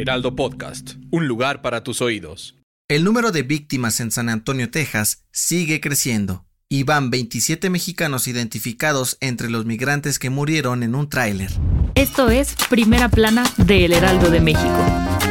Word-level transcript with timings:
Heraldo 0.00 0.34
Podcast, 0.34 0.92
un 1.10 1.28
lugar 1.28 1.60
para 1.60 1.84
tus 1.84 2.00
oídos. 2.00 2.56
El 2.88 3.04
número 3.04 3.32
de 3.32 3.42
víctimas 3.42 4.00
en 4.00 4.10
San 4.10 4.30
Antonio, 4.30 4.70
Texas, 4.70 5.26
sigue 5.30 5.78
creciendo 5.82 6.46
y 6.70 6.84
van 6.84 7.10
27 7.10 7.68
mexicanos 7.68 8.26
identificados 8.26 9.18
entre 9.20 9.50
los 9.50 9.66
migrantes 9.66 10.18
que 10.18 10.30
murieron 10.30 10.82
en 10.82 10.94
un 10.94 11.10
tráiler. 11.10 11.50
Esto 11.94 12.30
es 12.30 12.56
Primera 12.70 13.10
Plana 13.10 13.44
de 13.58 13.84
El 13.84 13.92
Heraldo 13.92 14.30
de 14.30 14.40
México. 14.40 15.29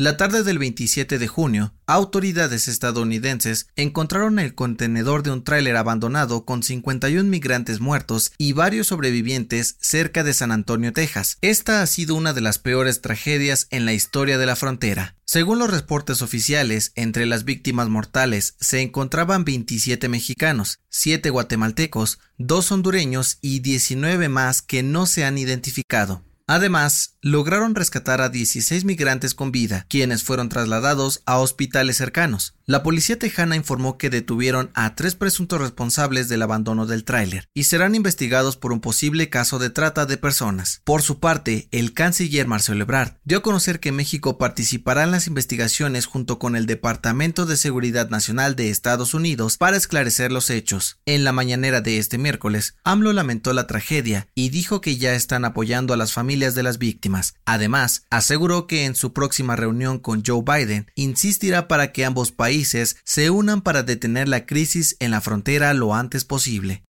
La 0.00 0.16
tarde 0.16 0.44
del 0.44 0.60
27 0.60 1.18
de 1.18 1.26
junio, 1.26 1.74
autoridades 1.88 2.68
estadounidenses 2.68 3.66
encontraron 3.74 4.38
el 4.38 4.54
contenedor 4.54 5.24
de 5.24 5.32
un 5.32 5.42
tráiler 5.42 5.74
abandonado 5.74 6.44
con 6.44 6.62
51 6.62 7.28
migrantes 7.28 7.80
muertos 7.80 8.30
y 8.38 8.52
varios 8.52 8.86
sobrevivientes 8.86 9.76
cerca 9.80 10.22
de 10.22 10.34
San 10.34 10.52
Antonio, 10.52 10.92
Texas. 10.92 11.38
Esta 11.40 11.82
ha 11.82 11.86
sido 11.88 12.14
una 12.14 12.32
de 12.32 12.40
las 12.40 12.60
peores 12.60 13.00
tragedias 13.00 13.66
en 13.70 13.86
la 13.86 13.92
historia 13.92 14.38
de 14.38 14.46
la 14.46 14.54
frontera. 14.54 15.16
Según 15.24 15.58
los 15.58 15.68
reportes 15.72 16.22
oficiales, 16.22 16.92
entre 16.94 17.26
las 17.26 17.42
víctimas 17.42 17.88
mortales 17.88 18.54
se 18.60 18.82
encontraban 18.82 19.44
27 19.44 20.08
mexicanos, 20.08 20.78
7 20.90 21.28
guatemaltecos, 21.30 22.20
2 22.38 22.70
hondureños 22.70 23.38
y 23.40 23.58
19 23.58 24.28
más 24.28 24.62
que 24.62 24.84
no 24.84 25.06
se 25.06 25.24
han 25.24 25.38
identificado. 25.38 26.22
Además, 26.50 27.18
lograron 27.20 27.74
rescatar 27.74 28.22
a 28.22 28.30
16 28.30 28.86
migrantes 28.86 29.34
con 29.34 29.52
vida, 29.52 29.84
quienes 29.90 30.24
fueron 30.24 30.48
trasladados 30.48 31.22
a 31.26 31.38
hospitales 31.38 31.98
cercanos. 31.98 32.54
La 32.64 32.82
policía 32.82 33.18
tejana 33.18 33.54
informó 33.54 33.98
que 33.98 34.08
detuvieron 34.08 34.70
a 34.72 34.94
tres 34.94 35.14
presuntos 35.14 35.60
responsables 35.60 36.28
del 36.28 36.40
abandono 36.40 36.86
del 36.86 37.04
tráiler 37.04 37.48
y 37.52 37.64
serán 37.64 37.94
investigados 37.94 38.56
por 38.56 38.72
un 38.72 38.80
posible 38.80 39.28
caso 39.28 39.58
de 39.58 39.68
trata 39.68 40.06
de 40.06 40.16
personas. 40.16 40.80
Por 40.84 41.02
su 41.02 41.20
parte, 41.20 41.68
el 41.70 41.92
canciller 41.92 42.46
Marcelo 42.46 42.82
Ebrard 42.82 43.16
dio 43.24 43.38
a 43.38 43.42
conocer 43.42 43.78
que 43.78 43.92
México 43.92 44.38
participará 44.38 45.04
en 45.04 45.10
las 45.10 45.26
investigaciones 45.26 46.06
junto 46.06 46.38
con 46.38 46.56
el 46.56 46.64
Departamento 46.64 47.44
de 47.44 47.58
Seguridad 47.58 48.08
Nacional 48.08 48.56
de 48.56 48.70
Estados 48.70 49.12
Unidos 49.12 49.58
para 49.58 49.76
esclarecer 49.76 50.32
los 50.32 50.48
hechos. 50.48 50.98
En 51.04 51.24
la 51.24 51.32
mañanera 51.32 51.82
de 51.82 51.98
este 51.98 52.16
miércoles, 52.16 52.76
AMLO 52.84 53.12
lamentó 53.12 53.52
la 53.52 53.66
tragedia 53.66 54.28
y 54.34 54.48
dijo 54.48 54.80
que 54.80 54.96
ya 54.96 55.14
están 55.14 55.44
apoyando 55.44 55.92
a 55.92 55.98
las 55.98 56.14
familias 56.14 56.37
de 56.38 56.62
las 56.62 56.78
víctimas. 56.78 57.34
Además, 57.44 58.06
aseguró 58.10 58.66
que 58.66 58.84
en 58.84 58.94
su 58.94 59.12
próxima 59.12 59.56
reunión 59.56 59.98
con 59.98 60.22
Joe 60.24 60.42
Biden 60.42 60.90
insistirá 60.94 61.68
para 61.68 61.92
que 61.92 62.04
ambos 62.04 62.32
países 62.32 62.96
se 63.04 63.30
unan 63.30 63.60
para 63.62 63.82
detener 63.82 64.28
la 64.28 64.46
crisis 64.46 64.96
en 65.00 65.10
la 65.10 65.20
frontera 65.20 65.74
lo 65.74 65.94
antes 65.94 66.24
posible. 66.24 66.84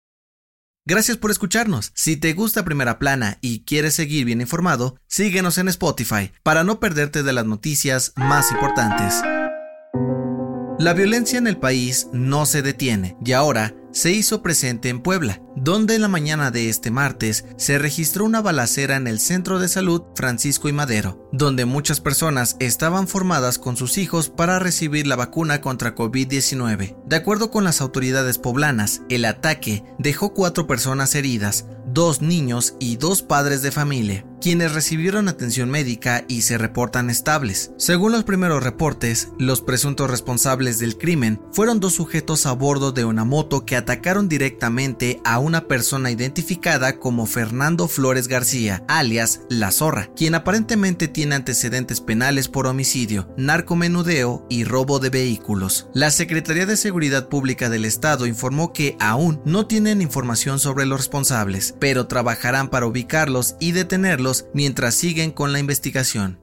Gracias 0.85 1.17
por 1.17 1.31
escucharnos. 1.31 1.91
Si 1.95 2.15
te 2.15 2.31
gusta 2.31 2.63
Primera 2.63 2.97
Plana 2.97 3.39
y 3.41 3.65
quieres 3.65 3.93
seguir 3.93 4.23
bien 4.23 4.39
informado, 4.39 4.95
síguenos 5.07 5.57
en 5.57 5.67
Spotify 5.67 6.31
para 6.43 6.63
no 6.63 6.79
perderte 6.79 7.23
de 7.23 7.33
las 7.33 7.45
noticias 7.45 8.13
más 8.15 8.51
importantes. 8.53 9.15
La 10.79 10.93
violencia 10.93 11.39
en 11.39 11.47
el 11.47 11.57
país 11.57 12.07
no 12.13 12.45
se 12.45 12.61
detiene 12.61 13.17
y 13.25 13.33
ahora 13.33 13.75
se 13.91 14.11
hizo 14.11 14.41
presente 14.41 14.87
en 14.87 15.01
Puebla, 15.01 15.41
donde 15.67 15.95
en 15.95 16.01
la 16.01 16.07
mañana 16.07 16.49
de 16.49 16.69
este 16.69 16.91
martes 16.91 17.43
se 17.57 17.77
registró 17.77 18.23
una 18.23 18.41
balacera 18.41 18.95
en 18.95 19.05
el 19.05 19.19
Centro 19.19 19.59
de 19.59 19.67
Salud 19.67 20.01
Francisco 20.15 20.69
y 20.69 20.71
Madero, 20.71 21.27
donde 21.33 21.65
muchas 21.65 21.99
personas 21.99 22.55
estaban 22.61 23.09
formadas 23.09 23.59
con 23.59 23.75
sus 23.75 23.97
hijos 23.97 24.29
para 24.29 24.59
recibir 24.59 25.07
la 25.07 25.17
vacuna 25.17 25.59
contra 25.59 25.93
COVID-19. 25.93 26.95
De 27.05 27.15
acuerdo 27.17 27.51
con 27.51 27.65
las 27.65 27.81
autoridades 27.81 28.37
poblanas, 28.37 29.01
el 29.09 29.25
ataque 29.25 29.83
dejó 29.99 30.33
cuatro 30.33 30.67
personas 30.67 31.13
heridas, 31.15 31.65
dos 31.85 32.21
niños 32.21 32.75
y 32.79 32.95
dos 32.95 33.21
padres 33.21 33.61
de 33.61 33.71
familia, 33.71 34.25
quienes 34.41 34.73
recibieron 34.73 35.27
atención 35.27 35.69
médica 35.69 36.25
y 36.27 36.41
se 36.41 36.57
reportan 36.57 37.09
estables. 37.09 37.71
Según 37.77 38.11
los 38.11 38.23
primeros 38.23 38.63
reportes, 38.63 39.29
los 39.37 39.61
presuntos 39.61 40.09
responsables 40.09 40.79
del 40.79 40.97
crimen 40.97 41.41
fueron 41.51 41.79
dos 41.79 41.93
sujetos 41.95 42.45
a 42.45 42.51
bordo 42.51 42.91
de 42.91 43.05
una 43.05 43.25
moto 43.25 43.65
que 43.65 43.75
atacaron 43.75 44.29
directamente 44.29 45.21
a 45.23 45.39
una 45.39 45.67
persona 45.67 46.11
identificada 46.11 46.99
como 46.99 47.25
Fernando 47.25 47.87
Flores 47.87 48.27
García, 48.27 48.83
alias 48.87 49.41
La 49.49 49.71
Zorra, 49.71 50.09
quien 50.15 50.35
aparentemente 50.35 51.07
tiene 51.07 51.35
antecedentes 51.35 52.01
penales 52.01 52.47
por 52.47 52.67
homicidio, 52.67 53.27
narcomenudeo 53.37 54.45
y 54.49 54.63
robo 54.63 54.99
de 54.99 55.09
vehículos. 55.09 55.87
La 55.93 56.11
Secretaría 56.11 56.65
de 56.65 56.77
Seguridad 56.77 57.29
Pública 57.29 57.69
del 57.69 57.85
Estado 57.85 58.25
informó 58.25 58.73
que 58.73 58.95
aún 58.99 59.41
no 59.45 59.67
tienen 59.67 60.01
información 60.01 60.59
sobre 60.59 60.85
los 60.85 60.99
responsables, 60.99 61.75
pero 61.79 62.07
trabajarán 62.07 62.69
para 62.69 62.85
ubicarlos 62.85 63.55
y 63.59 63.71
detenerlos 63.71 64.26
mientras 64.53 64.95
siguen 64.95 65.31
con 65.31 65.53
la 65.53 65.59
investigación. 65.59 66.39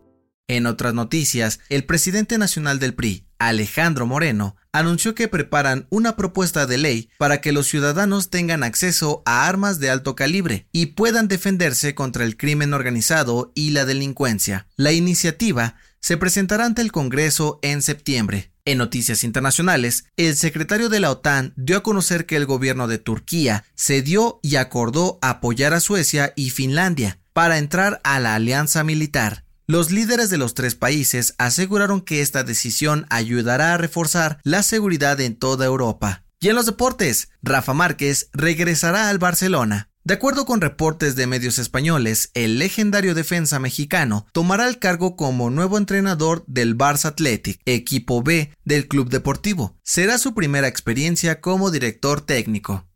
En 0.47 0.67
otras 0.67 0.93
noticias, 0.93 1.61
el 1.71 1.85
presidente 1.85 2.37
nacional 2.37 2.79
del 2.79 2.95
PRI, 2.95 3.27
Alejandro 3.39 4.07
Moreno, 4.07 4.57
anunció 4.73 5.15
que 5.15 5.29
preparan 5.29 5.87
una 5.89 6.17
propuesta 6.17 6.67
de 6.67 6.77
ley 6.77 7.09
para 7.17 7.41
que 7.41 7.53
los 7.53 7.67
ciudadanos 7.67 8.29
tengan 8.29 8.63
acceso 8.63 9.23
a 9.25 9.49
armas 9.49 9.79
de 9.79 9.89
alto 9.89 10.15
calibre 10.15 10.69
y 10.71 10.87
puedan 10.87 11.29
defenderse 11.29 11.95
contra 11.95 12.25
el 12.25 12.37
crimen 12.37 12.75
organizado 12.75 13.53
y 13.55 13.71
la 13.71 13.87
delincuencia. 13.87 14.67
La 14.77 14.93
iniciativa 14.93 15.77
se 16.01 16.19
presentará 16.19 16.67
ante 16.67 16.83
el 16.83 16.93
Congreso 16.93 17.59
en 17.63 17.81
septiembre. 17.81 18.53
En 18.67 18.79
noticias 18.79 19.25
internacionales, 19.25 20.05
el 20.19 20.37
secretario 20.37 20.91
de 20.91 21.01
la 21.01 21.11
OTAN 21.11 21.55
dio 21.57 21.79
a 21.79 21.83
conocer 21.83 22.27
que 22.27 22.37
el 22.37 22.45
gobierno 22.45 22.87
de 22.87 22.99
Turquía 22.99 23.65
cedió 23.75 24.41
y 24.43 24.57
acordó 24.57 25.19
apoyar 25.23 25.73
a 25.73 25.81
Suecia 25.81 26.35
y 26.37 26.51
Finlandia 26.51 27.19
para 27.35 27.59
entrar 27.59 28.01
a 28.05 28.19
la 28.21 28.35
alianza 28.35 28.83
militar. 28.85 29.45
Los 29.67 29.91
líderes 29.91 30.31
de 30.31 30.39
los 30.39 30.55
tres 30.55 30.75
países 30.75 31.35
aseguraron 31.37 32.01
que 32.01 32.23
esta 32.23 32.45
decisión 32.45 33.07
ayudará 33.11 33.75
a 33.75 33.79
reforzar 33.79 34.39
la 34.45 34.63
seguridad 34.63 35.21
en 35.21 35.37
toda 35.37 35.67
Europa. 35.67 36.25
Y 36.41 36.49
en 36.49 36.55
los 36.55 36.67
deportes, 36.67 37.31
Rafa 37.43 37.75
Márquez 37.75 38.29
regresará 38.33 39.09
al 39.09 39.19
Barcelona. 39.19 39.91
De 40.05 40.13
acuerdo 40.13 40.45
con 40.45 40.61
reportes 40.61 41.17
de 41.17 41.27
medios 41.27 41.59
españoles, 41.59 42.31
el 42.35 42.59
legendario 42.59 43.15
defensa 43.15 43.59
mexicano 43.59 44.27
tomará 44.33 44.69
el 44.69 44.79
cargo 44.79 45.17
como 45.17 45.49
nuevo 45.49 45.79
entrenador 45.79 46.45
del 46.47 46.77
Barça 46.77 47.07
Athletic, 47.07 47.59
equipo 47.65 48.23
B 48.23 48.53
del 48.67 48.87
club 48.87 49.09
deportivo. 49.09 49.79
Será 49.83 50.19
su 50.19 50.35
primera 50.35 50.69
experiencia 50.69 51.41
como 51.41 51.71
director 51.71 52.21
técnico. 52.21 52.87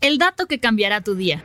El 0.00 0.16
dato 0.16 0.46
que 0.46 0.60
cambiará 0.60 1.02
tu 1.02 1.14
día. 1.14 1.44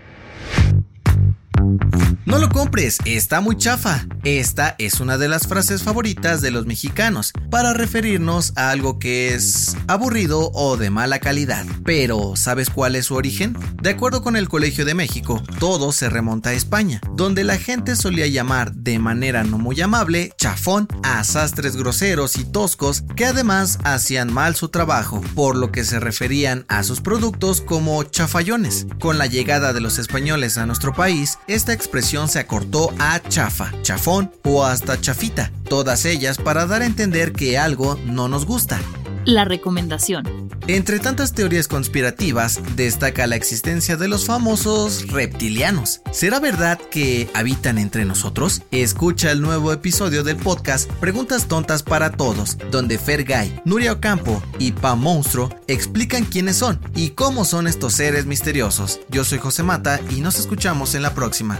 No 2.35 2.41
lo 2.41 2.49
compres, 2.49 2.97
está 3.05 3.39
muy 3.39 3.55
chafa. 3.55 4.05
Esta 4.25 4.75
es 4.77 4.99
una 4.99 5.17
de 5.17 5.29
las 5.29 5.47
frases 5.47 5.83
favoritas 5.83 6.41
de 6.41 6.51
los 6.51 6.65
mexicanos 6.65 7.31
para 7.49 7.71
referirnos 7.71 8.51
a 8.57 8.71
algo 8.71 8.99
que 8.99 9.33
es 9.33 9.77
aburrido 9.87 10.51
o 10.53 10.75
de 10.75 10.89
mala 10.89 11.19
calidad. 11.19 11.65
Pero, 11.85 12.33
¿sabes 12.35 12.69
cuál 12.69 12.97
es 12.97 13.05
su 13.05 13.15
origen? 13.15 13.55
De 13.81 13.91
acuerdo 13.91 14.21
con 14.21 14.35
el 14.35 14.49
Colegio 14.49 14.83
de 14.83 14.95
México, 14.95 15.41
todo 15.59 15.93
se 15.93 16.09
remonta 16.09 16.49
a 16.49 16.53
España, 16.53 16.99
donde 17.13 17.45
la 17.45 17.57
gente 17.57 17.95
solía 17.95 18.27
llamar 18.27 18.73
de 18.73 18.99
manera 18.99 19.45
no 19.45 19.57
muy 19.57 19.79
amable 19.79 20.33
chafón 20.37 20.89
a 21.03 21.23
sastres 21.23 21.77
groseros 21.77 22.35
y 22.35 22.43
toscos 22.43 23.05
que 23.15 23.23
además 23.23 23.79
hacían 23.85 24.33
mal 24.33 24.55
su 24.55 24.67
trabajo, 24.67 25.21
por 25.35 25.55
lo 25.55 25.71
que 25.71 25.85
se 25.85 26.01
referían 26.01 26.65
a 26.67 26.83
sus 26.83 26.99
productos 26.99 27.61
como 27.61 28.03
chafallones. 28.03 28.87
Con 28.99 29.17
la 29.17 29.27
llegada 29.27 29.71
de 29.71 29.79
los 29.79 29.99
españoles 29.99 30.57
a 30.57 30.65
nuestro 30.65 30.93
país, 30.93 31.37
esta 31.47 31.71
expresión 31.71 32.24
se 32.27 32.39
acortó 32.39 32.93
a 32.99 33.21
chafa, 33.21 33.71
chafón 33.81 34.31
o 34.43 34.63
hasta 34.65 34.99
chafita, 34.99 35.51
todas 35.67 36.05
ellas 36.05 36.37
para 36.37 36.65
dar 36.65 36.81
a 36.81 36.85
entender 36.85 37.33
que 37.33 37.57
algo 37.57 37.99
no 38.05 38.27
nos 38.27 38.45
gusta. 38.45 38.79
la 39.25 39.43
recomendación. 39.43 40.45
Entre 40.67 40.99
tantas 40.99 41.33
teorías 41.33 41.67
conspirativas, 41.67 42.59
destaca 42.75 43.27
la 43.27 43.35
existencia 43.35 43.97
de 43.97 44.07
los 44.07 44.25
famosos 44.25 45.07
reptilianos. 45.07 46.01
¿Será 46.11 46.39
verdad 46.39 46.79
que 46.79 47.29
habitan 47.33 47.77
entre 47.77 48.05
nosotros? 48.05 48.61
Escucha 48.71 49.31
el 49.31 49.41
nuevo 49.41 49.71
episodio 49.73 50.23
del 50.23 50.37
podcast 50.37 50.91
Preguntas 50.93 51.47
Tontas 51.47 51.83
para 51.83 52.11
Todos, 52.11 52.57
donde 52.71 52.97
Fergay, 52.97 53.61
Nuria 53.65 53.93
Ocampo 53.93 54.41
y 54.57 54.71
Pa 54.71 54.95
Monstruo 54.95 55.49
explican 55.67 56.25
quiénes 56.25 56.57
son 56.57 56.79
y 56.95 57.09
cómo 57.09 57.45
son 57.45 57.67
estos 57.67 57.93
seres 57.93 58.25
misteriosos. 58.25 58.99
Yo 59.09 59.23
soy 59.23 59.37
José 59.37 59.63
Mata 59.63 59.99
y 60.09 60.21
nos 60.21 60.39
escuchamos 60.39 60.95
en 60.95 61.03
la 61.03 61.13
próxima. 61.13 61.59